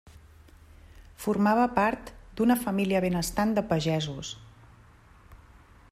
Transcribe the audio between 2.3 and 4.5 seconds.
d'una família benestant de pagesos.